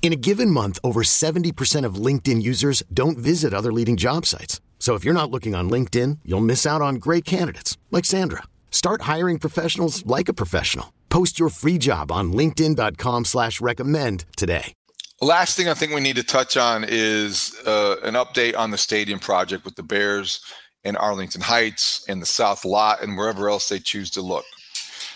In 0.00 0.12
a 0.12 0.16
given 0.16 0.50
month, 0.50 0.78
over 0.82 1.02
70% 1.02 1.84
of 1.84 1.96
LinkedIn 1.96 2.40
users 2.40 2.82
don't 2.94 3.18
visit 3.18 3.52
other 3.52 3.72
leading 3.72 3.98
job 3.98 4.24
sites. 4.24 4.62
So 4.78 4.94
if 4.94 5.04
you're 5.04 5.12
not 5.12 5.30
looking 5.30 5.54
on 5.54 5.68
LinkedIn, 5.68 6.20
you'll 6.24 6.40
miss 6.40 6.64
out 6.64 6.80
on 6.80 6.94
great 6.94 7.26
candidates 7.26 7.76
like 7.90 8.06
Sandra. 8.06 8.44
Start 8.70 9.02
hiring 9.02 9.38
professionals 9.38 10.06
like 10.06 10.30
a 10.30 10.32
professional. 10.32 10.94
Post 11.10 11.38
your 11.38 11.50
free 11.50 11.76
job 11.76 12.10
on 12.10 12.32
LinkedIn.com 12.32 13.26
slash 13.26 13.60
recommend 13.60 14.24
today. 14.36 14.72
Last 15.20 15.56
thing 15.56 15.68
I 15.68 15.74
think 15.74 15.92
we 15.92 16.00
need 16.00 16.14
to 16.14 16.22
touch 16.22 16.56
on 16.56 16.84
is 16.86 17.56
uh, 17.66 17.96
an 18.04 18.14
update 18.14 18.56
on 18.56 18.70
the 18.70 18.78
stadium 18.78 19.18
project 19.18 19.64
with 19.64 19.74
the 19.74 19.82
Bears 19.82 20.40
in 20.84 20.94
Arlington 20.94 21.40
Heights 21.40 22.04
and 22.08 22.22
the 22.22 22.26
South 22.26 22.64
Lot 22.64 23.02
and 23.02 23.16
wherever 23.16 23.50
else 23.50 23.68
they 23.68 23.80
choose 23.80 24.12
to 24.12 24.22
look. 24.22 24.44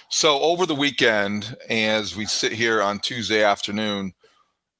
So 0.08 0.40
over 0.40 0.66
the 0.66 0.74
weekend, 0.74 1.56
as 1.70 2.16
we 2.16 2.26
sit 2.26 2.50
here 2.50 2.82
on 2.82 2.98
Tuesday 2.98 3.44
afternoon, 3.44 4.12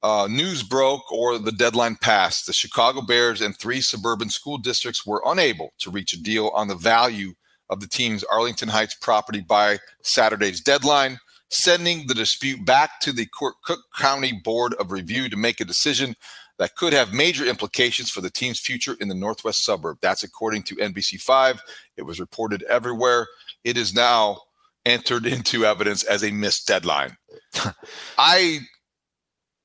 uh, 0.03 0.27
news 0.29 0.61
broke 0.63 1.09
or 1.11 1.39
the 1.39 1.51
deadline 1.51 1.95
passed. 1.95 2.45
The 2.45 2.53
Chicago 2.53 3.01
Bears 3.01 3.41
and 3.41 3.57
three 3.57 3.81
suburban 3.81 4.29
school 4.29 4.57
districts 4.57 5.05
were 5.05 5.23
unable 5.25 5.73
to 5.79 5.89
reach 5.89 6.13
a 6.13 6.21
deal 6.21 6.51
on 6.53 6.67
the 6.67 6.75
value 6.75 7.33
of 7.69 7.79
the 7.79 7.87
team's 7.87 8.23
Arlington 8.25 8.67
Heights 8.67 8.95
property 8.95 9.39
by 9.39 9.79
Saturday's 10.01 10.59
deadline, 10.59 11.19
sending 11.49 12.05
the 12.07 12.13
dispute 12.13 12.65
back 12.65 12.99
to 12.99 13.13
the 13.13 13.27
Cook 13.31 13.55
County 13.97 14.33
Board 14.43 14.73
of 14.75 14.91
Review 14.91 15.29
to 15.29 15.37
make 15.37 15.61
a 15.61 15.65
decision 15.65 16.15
that 16.59 16.75
could 16.75 16.93
have 16.93 17.13
major 17.13 17.45
implications 17.45 18.11
for 18.11 18.21
the 18.21 18.29
team's 18.29 18.59
future 18.59 18.95
in 18.99 19.07
the 19.07 19.15
northwest 19.15 19.63
suburb. 19.63 19.97
That's 20.01 20.23
according 20.23 20.63
to 20.63 20.75
NBC5. 20.75 21.59
It 21.97 22.03
was 22.03 22.19
reported 22.19 22.61
everywhere. 22.63 23.27
It 23.63 23.77
is 23.77 23.93
now 23.93 24.41
entered 24.85 25.25
into 25.25 25.65
evidence 25.65 26.03
as 26.03 26.23
a 26.23 26.31
missed 26.31 26.67
deadline. 26.67 27.17
I 28.17 28.59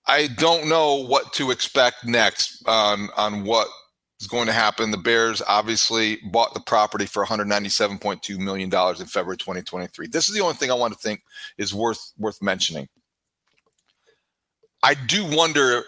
I 0.08 0.28
don't 0.28 0.68
know 0.68 1.06
what 1.06 1.32
to 1.34 1.50
expect 1.50 2.04
next 2.04 2.66
on 2.66 3.10
on 3.16 3.44
what 3.44 3.68
is 4.20 4.26
going 4.26 4.46
to 4.46 4.52
happen. 4.52 4.90
The 4.90 4.96
Bears 4.96 5.42
obviously 5.46 6.18
bought 6.32 6.54
the 6.54 6.60
property 6.60 7.06
for 7.06 7.24
197.2 7.24 8.38
million 8.38 8.70
dollars 8.70 9.00
in 9.00 9.06
February 9.06 9.36
2023. 9.36 10.08
This 10.08 10.28
is 10.28 10.34
the 10.34 10.40
only 10.40 10.54
thing 10.54 10.70
I 10.70 10.74
want 10.74 10.94
to 10.94 10.98
think 10.98 11.22
is 11.58 11.74
worth 11.74 12.12
worth 12.18 12.40
mentioning. 12.42 12.88
I 14.82 14.94
do 14.94 15.24
wonder 15.24 15.84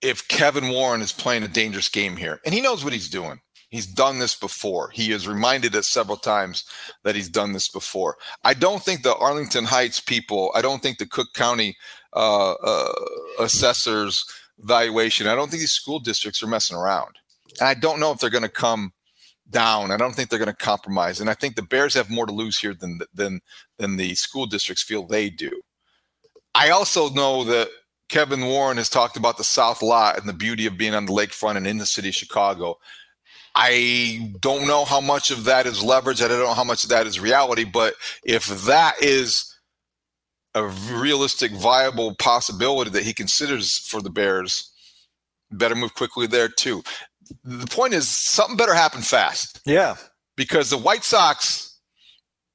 if 0.00 0.26
Kevin 0.28 0.70
Warren 0.70 1.02
is 1.02 1.12
playing 1.12 1.42
a 1.42 1.48
dangerous 1.48 1.88
game 1.88 2.16
here, 2.16 2.40
and 2.44 2.54
he 2.54 2.60
knows 2.60 2.84
what 2.84 2.92
he's 2.92 3.10
doing. 3.10 3.40
He's 3.68 3.86
done 3.86 4.20
this 4.20 4.36
before. 4.36 4.90
He 4.90 5.10
has 5.10 5.26
reminded 5.26 5.74
us 5.74 5.88
several 5.88 6.16
times 6.16 6.64
that 7.02 7.16
he's 7.16 7.28
done 7.28 7.52
this 7.52 7.68
before. 7.68 8.16
I 8.44 8.54
don't 8.54 8.82
think 8.82 9.02
the 9.02 9.16
Arlington 9.16 9.64
Heights 9.64 10.00
people, 10.00 10.52
I 10.54 10.62
don't 10.62 10.80
think 10.80 10.98
the 10.98 11.06
Cook 11.06 11.32
County 11.34 11.76
uh, 12.16 12.52
uh, 12.54 12.92
assessors 13.40 14.24
valuation, 14.60 15.26
I 15.26 15.34
don't 15.34 15.50
think 15.50 15.60
these 15.60 15.72
school 15.72 15.98
districts 15.98 16.42
are 16.42 16.48
messing 16.48 16.76
around. 16.76 17.16
And 17.60 17.68
I 17.68 17.74
don't 17.74 18.00
know 18.00 18.10
if 18.10 18.18
they're 18.18 18.30
going 18.30 18.42
to 18.42 18.48
come 18.48 18.92
down. 19.50 19.90
I 19.90 19.96
don't 19.96 20.14
think 20.14 20.30
they're 20.30 20.38
going 20.38 20.48
to 20.48 20.56
compromise. 20.56 21.20
And 21.20 21.30
I 21.30 21.34
think 21.34 21.54
the 21.56 21.62
Bears 21.62 21.94
have 21.94 22.10
more 22.10 22.26
to 22.26 22.32
lose 22.32 22.58
here 22.58 22.74
than 22.74 23.00
than 23.14 23.40
than 23.78 23.96
the 23.96 24.14
school 24.14 24.46
districts 24.46 24.82
feel 24.82 25.06
they 25.06 25.30
do. 25.30 25.50
I 26.54 26.70
also 26.70 27.10
know 27.10 27.44
that 27.44 27.68
Kevin 28.08 28.46
Warren 28.46 28.78
has 28.78 28.88
talked 28.88 29.16
about 29.16 29.36
the 29.36 29.44
South 29.44 29.82
Lot 29.82 30.18
and 30.18 30.28
the 30.28 30.32
beauty 30.32 30.66
of 30.66 30.78
being 30.78 30.94
on 30.94 31.06
the 31.06 31.12
lakefront 31.12 31.56
and 31.56 31.66
in 31.66 31.78
the 31.78 31.86
city 31.86 32.08
of 32.08 32.14
Chicago. 32.14 32.78
I 33.54 34.32
don't 34.40 34.66
know 34.66 34.84
how 34.84 35.00
much 35.00 35.30
of 35.30 35.44
that 35.44 35.66
is 35.66 35.82
leverage. 35.82 36.22
I 36.22 36.28
don't 36.28 36.40
know 36.40 36.54
how 36.54 36.64
much 36.64 36.84
of 36.84 36.90
that 36.90 37.06
is 37.06 37.18
reality. 37.18 37.64
But 37.64 37.94
if 38.22 38.46
that 38.64 38.94
is 39.00 39.55
a 40.56 40.66
realistic, 40.90 41.52
viable 41.52 42.14
possibility 42.14 42.90
that 42.90 43.04
he 43.04 43.12
considers 43.12 43.76
for 43.76 44.00
the 44.00 44.08
Bears, 44.08 44.72
better 45.52 45.74
move 45.74 45.94
quickly 45.94 46.26
there 46.26 46.48
too. 46.48 46.82
The 47.44 47.66
point 47.66 47.92
is, 47.92 48.08
something 48.08 48.56
better 48.56 48.74
happen 48.74 49.02
fast. 49.02 49.60
Yeah. 49.66 49.96
Because 50.34 50.70
the 50.70 50.78
White 50.78 51.04
Sox, 51.04 51.78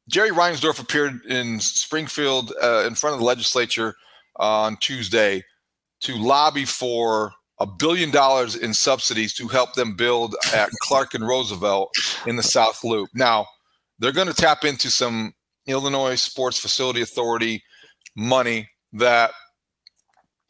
Jerry 0.09 0.31
Reinsdorf 0.31 0.81
appeared 0.81 1.23
in 1.25 1.59
Springfield 1.59 2.53
uh, 2.61 2.85
in 2.87 2.95
front 2.95 3.13
of 3.13 3.19
the 3.19 3.25
legislature 3.25 3.93
on 4.37 4.77
Tuesday 4.77 5.43
to 6.01 6.15
lobby 6.15 6.65
for 6.65 7.31
a 7.59 7.67
billion 7.67 8.09
dollars 8.09 8.55
in 8.55 8.73
subsidies 8.73 9.35
to 9.35 9.47
help 9.47 9.75
them 9.75 9.95
build 9.95 10.35
at 10.55 10.71
Clark 10.81 11.13
and 11.13 11.27
Roosevelt 11.27 11.91
in 12.25 12.35
the 12.35 12.43
South 12.43 12.83
Loop. 12.83 13.09
Now, 13.13 13.45
they're 13.99 14.11
going 14.11 14.27
to 14.27 14.33
tap 14.33 14.65
into 14.65 14.89
some 14.89 15.35
Illinois 15.67 16.15
Sports 16.15 16.57
Facility 16.57 17.01
Authority 17.01 17.61
money 18.15 18.69
that 18.93 19.31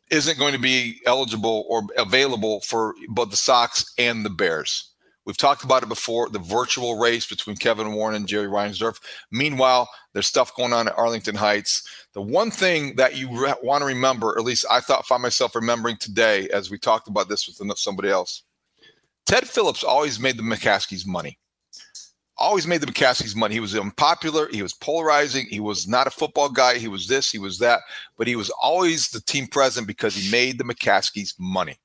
isn't 0.10 0.38
going 0.38 0.54
to 0.54 0.60
be 0.60 1.00
eligible 1.06 1.66
or 1.70 1.84
available 1.98 2.60
for 2.62 2.94
both 3.10 3.32
the 3.32 3.38
Sox 3.38 3.94
and 3.98 4.26
the 4.26 4.30
Bears. 4.30 4.92
We've 5.26 5.38
talked 5.38 5.64
about 5.64 5.84
it 5.84 5.90
before 5.90 6.30
the 6.30 6.40
virtual 6.40 6.98
race 6.98 7.28
between 7.28 7.56
Kevin 7.56 7.94
Warren 7.94 8.16
and 8.16 8.28
Jerry 8.28 8.48
Reinsdorf. 8.48 9.00
Meanwhile, 9.32 9.88
there's 10.14 10.28
stuff 10.28 10.56
going 10.56 10.74
on 10.74 10.88
at 10.88 10.98
Arlington 10.98 11.36
Heights. 11.36 11.88
The 12.14 12.22
one 12.22 12.50
thing 12.50 12.96
that 12.96 13.16
you 13.16 13.30
re- 13.30 13.54
want 13.62 13.84
to 13.84 13.86
remember, 13.86 14.32
or 14.32 14.40
at 14.40 14.44
least 14.44 14.66
I 14.70 14.80
thought 14.80 15.06
find 15.06 15.22
myself 15.22 15.56
remembering 15.56 15.98
today 15.98 16.50
as 16.50 16.72
we 16.72 16.80
talked 16.80 17.08
about 17.08 17.30
this 17.30 17.48
with 17.48 17.78
somebody 17.78 18.10
else, 18.10 18.44
Ted 19.28 19.48
Phillips 19.48 19.84
always 19.84 20.20
made 20.20 20.38
the 20.38 20.44
McCaskies 20.44 21.06
money. 21.06 21.38
Always 22.42 22.66
made 22.66 22.82
the 22.82 22.88
McCaskies 22.88 23.36
money. 23.36 23.54
He 23.54 23.60
was 23.60 23.76
unpopular. 23.76 24.50
He 24.52 24.64
was 24.64 24.74
polarizing. 24.74 25.46
He 25.50 25.60
was 25.60 25.88
not 25.88 26.08
a 26.08 26.12
football 26.12 26.50
guy. 26.50 26.78
He 26.78 26.88
was 26.88 27.08
this. 27.08 27.32
He 27.32 27.38
was 27.38 27.60
that. 27.60 27.82
But 28.18 28.28
he 28.28 28.36
was 28.36 28.50
always 28.62 29.10
the 29.10 29.22
team 29.22 29.48
president 29.48 29.88
because 29.88 30.16
he 30.16 30.32
made 30.32 30.58
the 30.58 30.64
McCaskies 30.64 31.34
money. 31.40 31.78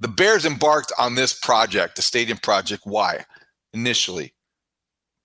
The 0.00 0.08
Bears 0.08 0.46
embarked 0.46 0.92
on 0.98 1.14
this 1.14 1.38
project, 1.38 1.96
the 1.96 2.02
stadium 2.02 2.38
project. 2.38 2.82
Why? 2.84 3.24
Initially, 3.74 4.32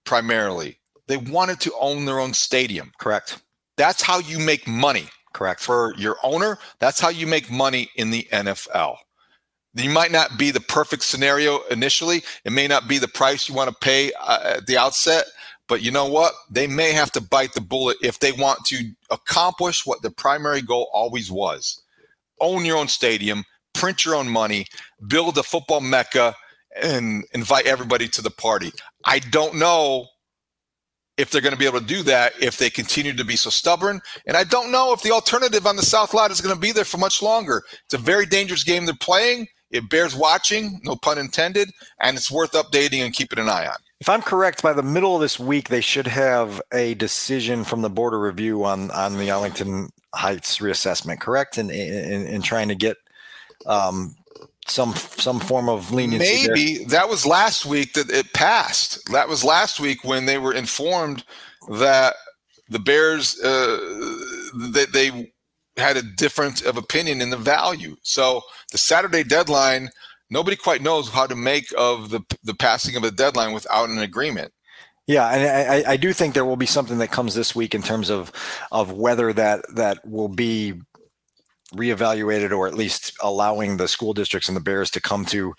primarily, 0.03 0.79
they 1.07 1.17
wanted 1.17 1.59
to 1.61 1.73
own 1.79 2.05
their 2.05 2.19
own 2.19 2.33
stadium. 2.33 2.91
Correct. 2.99 3.41
That's 3.77 4.01
how 4.01 4.19
you 4.19 4.37
make 4.37 4.67
money. 4.67 5.05
Correct. 5.33 5.61
For 5.61 5.93
your 5.97 6.17
owner, 6.23 6.59
that's 6.79 6.99
how 6.99 7.09
you 7.09 7.25
make 7.25 7.49
money 7.49 7.89
in 7.95 8.11
the 8.11 8.27
NFL. 8.31 8.97
You 9.75 9.89
might 9.89 10.11
not 10.11 10.37
be 10.37 10.51
the 10.51 10.59
perfect 10.59 11.03
scenario 11.03 11.61
initially. 11.71 12.23
It 12.45 12.51
may 12.51 12.67
not 12.67 12.87
be 12.87 12.99
the 12.99 13.07
price 13.07 13.49
you 13.49 13.55
want 13.55 13.69
to 13.69 13.75
pay 13.81 14.11
uh, 14.21 14.57
at 14.57 14.67
the 14.67 14.77
outset, 14.77 15.25
but 15.67 15.81
you 15.81 15.91
know 15.91 16.05
what? 16.05 16.33
They 16.51 16.67
may 16.67 16.91
have 16.91 17.11
to 17.13 17.21
bite 17.21 17.53
the 17.53 17.61
bullet 17.61 17.97
if 18.01 18.19
they 18.19 18.31
want 18.31 18.65
to 18.65 18.91
accomplish 19.09 19.85
what 19.85 20.01
the 20.01 20.11
primary 20.11 20.61
goal 20.61 20.89
always 20.93 21.31
was 21.31 21.83
own 22.43 22.65
your 22.65 22.77
own 22.77 22.87
stadium, 22.87 23.43
print 23.73 24.05
your 24.05 24.15
own 24.15 24.27
money, 24.27 24.67
build 25.07 25.37
a 25.37 25.43
football 25.43 25.81
mecca, 25.81 26.35
and 26.81 27.23
invite 27.33 27.65
everybody 27.65 28.07
to 28.09 28.21
the 28.21 28.29
party. 28.29 28.71
I 29.05 29.19
don't 29.19 29.55
know 29.55 30.07
if 31.17 31.29
they're 31.29 31.41
going 31.41 31.53
to 31.53 31.59
be 31.59 31.67
able 31.67 31.79
to 31.79 31.85
do 31.85 32.01
that 32.03 32.33
if 32.41 32.57
they 32.57 32.69
continue 32.69 33.13
to 33.13 33.23
be 33.23 33.35
so 33.35 33.49
stubborn. 33.49 34.01
And 34.25 34.35
I 34.35 34.43
don't 34.43 34.71
know 34.71 34.93
if 34.93 35.03
the 35.03 35.11
alternative 35.11 35.67
on 35.67 35.75
the 35.75 35.83
South 35.83 36.13
Lot 36.13 36.31
is 36.31 36.41
going 36.41 36.55
to 36.55 36.59
be 36.59 36.71
there 36.71 36.85
for 36.85 36.97
much 36.97 37.21
longer. 37.21 37.63
It's 37.85 37.93
a 37.93 37.99
very 37.99 38.25
dangerous 38.25 38.63
game 38.63 38.85
they're 38.85 38.95
playing. 38.99 39.47
It 39.73 39.89
bears 39.89 40.15
watching, 40.15 40.79
no 40.83 40.95
pun 40.95 41.17
intended, 41.17 41.71
and 41.99 42.15
it's 42.15 42.31
worth 42.31 42.51
updating 42.51 42.99
and 42.99 43.11
keeping 43.11 43.39
an 43.39 43.49
eye 43.49 43.65
on. 43.65 43.75
If 43.99 44.07
I'm 44.07 44.21
correct, 44.21 44.61
by 44.61 44.73
the 44.73 44.83
middle 44.83 45.15
of 45.15 45.21
this 45.21 45.39
week, 45.39 45.69
they 45.69 45.81
should 45.81 46.07
have 46.07 46.61
a 46.71 46.93
decision 46.93 47.63
from 47.63 47.81
the 47.81 47.89
Board 47.89 48.13
of 48.13 48.19
Review 48.19 48.63
on 48.65 48.91
on 48.91 49.17
the 49.17 49.31
Arlington 49.31 49.89
Heights 50.13 50.59
reassessment. 50.59 51.21
Correct, 51.21 51.57
and 51.57 51.71
in, 51.71 52.11
in, 52.11 52.27
in, 52.27 52.41
trying 52.41 52.67
to 52.67 52.75
get 52.75 52.97
um, 53.65 54.15
some 54.67 54.93
some 54.93 55.39
form 55.39 55.69
of 55.69 55.91
leniency. 55.91 56.47
Maybe 56.47 56.77
there. 56.79 56.87
that 56.89 57.09
was 57.09 57.25
last 57.25 57.65
week 57.65 57.93
that 57.93 58.11
it 58.11 58.31
passed. 58.33 58.99
That 59.11 59.27
was 59.27 59.43
last 59.43 59.79
week 59.79 60.03
when 60.03 60.25
they 60.25 60.37
were 60.37 60.53
informed 60.53 61.23
that 61.69 62.15
the 62.69 62.79
Bears 62.79 63.39
uh, 63.41 63.79
they, 64.71 64.85
they 64.85 65.32
had 65.77 65.97
a 65.97 66.03
difference 66.03 66.61
of 66.61 66.77
opinion 66.77 67.21
in 67.21 67.29
the 67.29 67.37
value. 67.37 67.95
So 68.03 68.41
the 68.71 68.77
Saturday 68.77 69.23
deadline, 69.23 69.89
nobody 70.29 70.55
quite 70.55 70.81
knows 70.81 71.09
how 71.09 71.27
to 71.27 71.35
make 71.35 71.65
of 71.77 72.09
the 72.09 72.21
the 72.43 72.53
passing 72.53 72.95
of 72.95 73.03
a 73.03 73.11
deadline 73.11 73.53
without 73.53 73.89
an 73.89 73.99
agreement. 73.99 74.53
Yeah, 75.05 75.29
and 75.29 75.85
I, 75.85 75.93
I 75.93 75.97
do 75.97 76.13
think 76.13 76.33
there 76.33 76.45
will 76.45 76.55
be 76.55 76.65
something 76.65 76.97
that 76.99 77.11
comes 77.11 77.35
this 77.35 77.53
week 77.53 77.75
in 77.75 77.81
terms 77.81 78.09
of 78.09 78.31
of 78.71 78.93
whether 78.93 79.33
that 79.33 79.65
that 79.75 80.05
will 80.07 80.29
be 80.29 80.73
reevaluated 81.73 82.55
or 82.55 82.67
at 82.67 82.75
least 82.75 83.13
allowing 83.21 83.77
the 83.77 83.87
school 83.87 84.13
districts 84.13 84.47
and 84.47 84.55
the 84.55 84.61
bears 84.61 84.91
to 84.91 85.01
come 85.01 85.25
to 85.25 85.53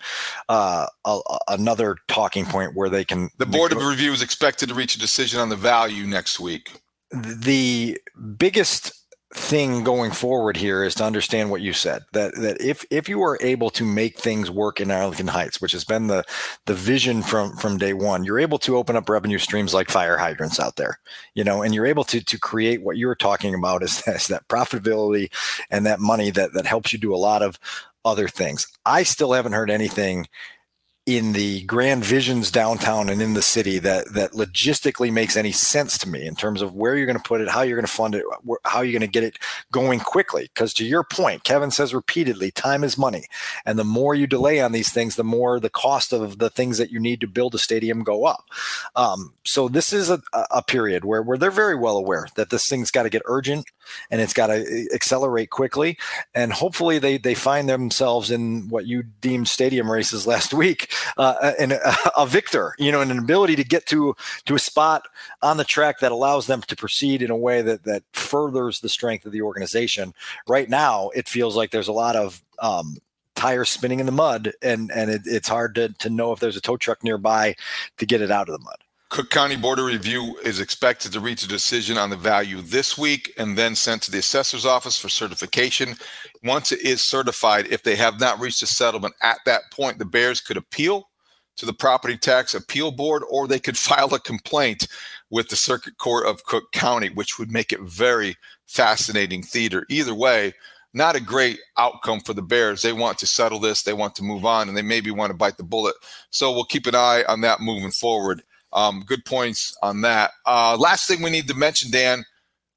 uh, 0.47 0.87
a, 1.03 1.19
another 1.49 1.97
talking 2.07 2.45
point 2.45 2.73
where 2.73 2.89
they 2.89 3.03
can 3.03 3.29
the 3.37 3.45
board 3.45 3.73
of 3.73 3.83
review 3.83 4.13
is 4.13 4.21
expected 4.21 4.69
to 4.69 4.75
reach 4.75 4.95
a 4.95 4.99
decision 4.99 5.41
on 5.41 5.49
the 5.49 5.57
value 5.57 6.05
next 6.05 6.39
week 6.39 6.71
the 7.11 7.97
biggest 8.37 9.04
thing 9.35 9.83
going 9.83 10.11
forward 10.11 10.55
here 10.55 10.83
is 10.83 10.95
to 10.95 11.03
understand 11.03 11.51
what 11.51 11.59
you 11.61 11.73
said 11.73 12.05
that 12.13 12.33
that 12.35 12.59
if 12.61 12.85
if 12.89 13.09
you 13.09 13.21
are 13.21 13.37
able 13.41 13.69
to 13.69 13.83
make 13.83 14.17
things 14.17 14.49
work 14.49 14.79
in 14.79 14.89
Arlington 14.89 15.27
Heights 15.27 15.59
which 15.59 15.73
has 15.73 15.83
been 15.83 16.07
the 16.07 16.23
the 16.67 16.73
vision 16.73 17.21
from 17.21 17.55
from 17.57 17.77
day 17.77 17.91
one 17.91 18.23
you're 18.23 18.39
able 18.39 18.57
to 18.59 18.77
open 18.77 18.95
up 18.95 19.09
revenue 19.09 19.37
streams 19.37 19.73
like 19.73 19.89
fire 19.89 20.17
hydrants 20.17 20.57
out 20.57 20.77
there 20.77 20.99
you 21.33 21.43
know 21.43 21.61
and 21.61 21.75
you're 21.75 21.85
able 21.85 22.05
to 22.05 22.23
to 22.23 22.39
create 22.39 22.81
what 22.81 22.95
you 22.95 23.07
were 23.07 23.15
talking 23.15 23.53
about 23.53 23.83
is, 23.83 24.01
is 24.07 24.27
that 24.29 24.47
profitability 24.47 25.29
and 25.69 25.85
that 25.85 25.99
money 25.99 26.31
that 26.31 26.53
that 26.53 26.65
helps 26.65 26.93
you 26.93 26.97
do 26.97 27.13
a 27.13 27.17
lot 27.17 27.41
of 27.41 27.59
other 28.05 28.27
things. 28.27 28.67
I 28.85 29.03
still 29.03 29.33
haven't 29.33 29.53
heard 29.53 29.71
anything 29.71 30.27
in 31.05 31.33
the 31.33 31.61
grand 31.61 32.03
visions 32.03 32.49
downtown 32.49 33.09
and 33.09 33.21
in 33.21 33.35
the 33.35 33.41
city 33.41 33.77
that 33.77 34.11
that 34.13 34.31
logistically 34.31 35.13
makes 35.13 35.37
any 35.37 35.51
sense 35.51 35.99
to 35.99 36.09
me 36.09 36.25
in 36.25 36.33
terms 36.33 36.63
of 36.63 36.73
where 36.73 36.95
you're 36.95 37.05
going 37.05 37.15
to 37.15 37.21
put 37.21 37.41
it, 37.41 37.47
how 37.47 37.61
you're 37.61 37.77
going 37.77 37.85
to 37.85 37.91
fund 37.91 38.15
it, 38.15 38.23
how 38.63 38.81
you're 38.81 38.91
going 38.91 39.01
to 39.01 39.07
get 39.07 39.23
it 39.23 39.37
going 39.71 39.99
quickly. 39.99 40.49
Because 40.53 40.73
to 40.73 40.85
your 40.85 41.03
point, 41.03 41.43
Kevin 41.43 41.69
says 41.69 41.93
repeatedly, 41.93 42.49
time 42.49 42.83
is 42.83 42.97
money, 42.97 43.25
and 43.67 43.77
the 43.77 43.83
more 43.83 44.15
you 44.15 44.25
delay 44.25 44.59
on 44.59 44.71
these 44.71 44.91
things, 44.91 45.15
the 45.15 45.23
more 45.23 45.59
the 45.59 45.69
cost 45.69 46.11
of 46.11 46.39
the 46.39 46.49
things 46.49 46.79
that 46.79 46.91
you 46.91 46.99
need 46.99 47.21
to 47.21 47.27
build 47.27 47.53
a 47.53 47.59
stadium 47.59 48.01
go 48.01 48.25
up. 48.25 48.45
Um, 48.95 49.33
so 49.43 49.69
this 49.69 49.93
is 49.93 50.09
a, 50.09 50.19
a 50.49 50.63
period 50.63 51.05
where 51.05 51.21
where 51.21 51.37
they're 51.37 51.51
very 51.51 51.75
well 51.75 51.97
aware 51.97 52.27
that 52.35 52.49
this 52.49 52.67
thing's 52.67 52.89
got 52.89 53.03
to 53.03 53.11
get 53.11 53.21
urgent 53.25 53.67
and 54.09 54.21
it's 54.21 54.33
got 54.33 54.47
to 54.47 54.87
accelerate 54.91 55.51
quickly, 55.51 55.99
and 56.33 56.51
hopefully 56.51 56.97
they 56.97 57.19
they 57.19 57.35
find 57.35 57.69
themselves 57.69 58.31
in 58.31 58.67
what 58.69 58.87
you 58.87 59.03
deemed 59.21 59.47
stadium 59.47 59.91
races 59.91 60.25
last 60.35 60.51
week 60.51 60.93
uh, 61.17 61.53
and 61.59 61.71
a, 61.73 61.95
a, 62.17 62.27
victor, 62.27 62.75
you 62.77 62.91
know, 62.91 63.01
and 63.01 63.11
an 63.11 63.19
ability 63.19 63.55
to 63.55 63.63
get 63.63 63.85
to 63.87 64.15
to 64.45 64.55
a 64.55 64.59
spot 64.59 65.07
on 65.41 65.57
the 65.57 65.63
track 65.63 65.99
that 65.99 66.11
allows 66.11 66.47
them 66.47 66.61
to 66.61 66.75
proceed 66.75 67.21
in 67.21 67.31
a 67.31 67.37
way 67.37 67.61
that 67.61 67.83
that 67.83 68.03
furthers 68.13 68.79
the 68.79 68.89
strength 68.89 69.25
of 69.25 69.31
the 69.31 69.41
organization. 69.41 70.13
Right 70.47 70.69
now, 70.69 71.09
it 71.09 71.27
feels 71.27 71.55
like 71.55 71.71
there's 71.71 71.87
a 71.87 71.93
lot 71.93 72.15
of 72.15 72.41
um, 72.59 72.97
tires 73.35 73.69
spinning 73.69 73.99
in 73.99 74.05
the 74.05 74.11
mud, 74.11 74.53
and 74.61 74.91
and 74.91 75.11
it, 75.11 75.21
it's 75.25 75.47
hard 75.47 75.75
to 75.75 75.89
to 75.89 76.09
know 76.09 76.31
if 76.31 76.39
there's 76.39 76.57
a 76.57 76.61
tow 76.61 76.77
truck 76.77 77.03
nearby 77.03 77.55
to 77.97 78.05
get 78.05 78.21
it 78.21 78.31
out 78.31 78.49
of 78.49 78.53
the 78.53 78.63
mud. 78.63 78.77
Cook 79.15 79.29
County 79.29 79.55
Board 79.55 79.79
of 79.79 79.85
Review 79.85 80.37
is 80.43 80.59
expected 80.59 81.13
to 81.13 81.21
reach 81.21 81.41
a 81.41 81.47
decision 81.47 81.97
on 81.97 82.09
the 82.09 82.17
value 82.17 82.59
this 82.59 82.97
week 82.97 83.31
and 83.37 83.57
then 83.57 83.73
sent 83.73 84.01
to 84.01 84.11
the 84.11 84.17
assessor's 84.17 84.65
office 84.65 84.99
for 84.99 85.07
certification. 85.07 85.95
Once 86.43 86.73
it 86.73 86.81
is 86.81 87.01
certified, 87.01 87.65
if 87.67 87.81
they 87.81 87.95
have 87.95 88.19
not 88.19 88.41
reached 88.41 88.61
a 88.61 88.65
settlement 88.65 89.13
at 89.23 89.37
that 89.45 89.61
point, 89.71 89.99
the 89.99 90.05
Bears 90.05 90.41
could 90.41 90.57
appeal 90.57 91.07
to 91.55 91.65
the 91.65 91.71
Property 91.71 92.17
Tax 92.17 92.53
Appeal 92.53 92.91
Board 92.91 93.23
or 93.29 93.47
they 93.47 93.57
could 93.57 93.77
file 93.87 94.13
a 94.13 94.19
complaint 94.19 94.85
with 95.29 95.47
the 95.47 95.55
Circuit 95.55 95.97
Court 95.97 96.27
of 96.27 96.43
Cook 96.43 96.73
County, 96.73 97.07
which 97.07 97.39
would 97.39 97.53
make 97.53 97.71
it 97.71 97.79
very 97.83 98.35
fascinating 98.67 99.43
theater. 99.43 99.85
Either 99.89 100.13
way, 100.13 100.51
not 100.93 101.15
a 101.15 101.21
great 101.21 101.59
outcome 101.77 102.19
for 102.19 102.33
the 102.33 102.41
Bears. 102.41 102.81
They 102.81 102.91
want 102.91 103.17
to 103.19 103.27
settle 103.27 103.61
this, 103.61 103.83
they 103.83 103.93
want 103.93 104.13
to 104.15 104.23
move 104.23 104.43
on, 104.43 104.67
and 104.67 104.75
they 104.75 104.81
maybe 104.81 105.09
want 105.09 105.31
to 105.31 105.37
bite 105.37 105.55
the 105.55 105.63
bullet. 105.63 105.95
So 106.31 106.51
we'll 106.51 106.65
keep 106.65 106.85
an 106.85 106.95
eye 106.95 107.23
on 107.29 107.39
that 107.41 107.61
moving 107.61 107.91
forward. 107.91 108.43
Um, 108.75 109.03
good 109.07 109.23
points 109.23 109.75
on 109.81 110.01
that. 110.01 110.31
Uh, 110.45 110.75
last 110.77 111.07
thing 111.07 111.23
we 111.23 111.29
need 111.29 111.47
to 111.47 111.53
mention, 111.53 111.89
Dan, 111.89 112.25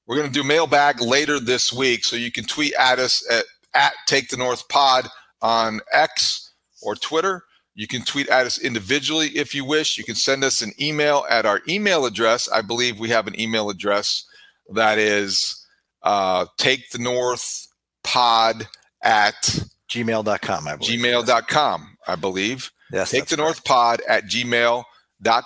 we're 0.07 0.17
going 0.17 0.29
to 0.29 0.33
do 0.33 0.47
mailbag 0.47 1.03
later 1.03 1.41
this 1.41 1.73
week, 1.73 2.05
so 2.05 2.15
you 2.15 2.31
can 2.31 2.45
tweet 2.45 2.73
at 2.79 3.01
us 3.01 3.23
at, 3.31 3.45
at 3.75 3.93
Take 4.07 4.29
the 4.29 4.37
North 4.37 4.69
Pod 4.69 5.09
on 5.43 5.81
X 5.93 6.55
or 6.83 6.95
Twitter. 6.95 7.43
You 7.75 7.89
can 7.89 8.03
tweet 8.03 8.29
at 8.29 8.47
us 8.47 8.59
individually 8.59 9.29
if 9.31 9.55
you 9.55 9.65
wish. 9.65 9.99
You 9.99 10.05
can 10.05 10.15
send 10.15 10.45
us 10.45 10.63
an 10.63 10.73
email 10.81 11.25
at 11.29 11.45
our 11.45 11.61
email 11.69 12.07
address. 12.07 12.49
I 12.49 12.63
believe 12.63 13.01
we 13.01 13.09
have 13.11 13.27
an 13.27 13.39
email 13.39 13.69
address 13.69 14.25
that 14.73 14.99
is 14.99 15.67
uh, 16.05 16.47
take 16.59 16.91
the 16.91 16.99
north 16.99 17.67
pod 18.05 18.69
at 19.03 19.35
gmail.com. 19.91 20.69
I 20.69 20.77
believe. 20.77 21.01
Gmail.com, 21.01 21.97
I 22.07 22.15
believe. 22.15 22.71
Yes. 22.93 23.11
Take 23.11 23.27
the 23.27 23.37
north 23.37 23.65
pod 23.65 24.01
at 24.09 24.25
gmail.com 24.27 24.85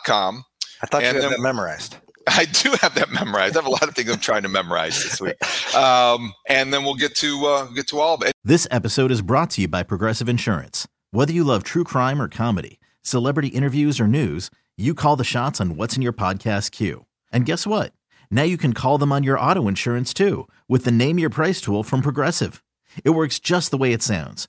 com. 0.05 0.45
I 0.83 0.87
thought 0.87 1.03
and 1.03 1.17
you 1.17 1.23
had 1.23 1.33
that 1.33 1.41
memorized. 1.41 1.97
I 2.29 2.45
do 2.45 2.75
have 2.81 2.95
that 2.95 3.11
memorized. 3.11 3.57
I 3.57 3.61
have 3.61 3.67
a 3.67 3.71
lot 3.71 3.85
of 3.85 3.95
things 3.95 4.11
I'm 4.11 4.19
trying 4.19 4.43
to 4.43 4.49
memorize 4.49 5.03
this 5.03 5.21
week, 5.21 5.75
um, 5.75 6.33
and 6.49 6.73
then 6.73 6.85
we'll 6.85 6.95
get 6.95 7.17
to 7.17 7.47
uh, 7.47 7.65
get 7.67 7.89
to 7.89 7.99
all 7.99 8.15
of 8.15 8.23
it. 8.23 8.33
This 8.45 8.67
episode 8.71 9.11
is 9.11 9.23
brought 9.23 9.51
to 9.51 9.63
you 9.63 9.69
by 9.69 9.83
Progressive 9.83 10.29
Insurance. 10.29 10.87
Whether 11.11 11.33
you 11.33 11.45
love 11.45 11.63
true 11.63 11.85
crime 11.85 12.23
or 12.23 12.29
comedy, 12.29 12.81
celebrity 13.03 13.49
interviews 13.49 14.01
or 14.01 14.07
news, 14.07 14.51
you 14.77 14.95
call 14.95 15.17
the 15.17 15.25
shots 15.25 15.61
on 15.61 15.77
what's 15.77 15.97
in 15.97 16.03
your 16.03 16.13
podcast 16.13 16.71
queue. 16.71 17.07
And 17.33 17.45
guess 17.45 17.67
what? 17.67 17.93
Now 18.31 18.43
you 18.43 18.57
can 18.57 18.73
call 18.73 18.99
them 18.99 19.13
on 19.13 19.23
your 19.23 19.39
auto 19.39 19.69
insurance 19.69 20.15
too 20.15 20.49
with 20.69 20.85
the 20.85 20.91
Name 20.91 21.19
Your 21.19 21.31
Price 21.31 21.61
tool 21.61 21.83
from 21.83 22.03
Progressive. 22.03 22.63
It 23.05 23.11
works 23.11 23.39
just 23.39 23.71
the 23.71 23.79
way 23.79 23.93
it 23.93 24.03
sounds. 24.03 24.49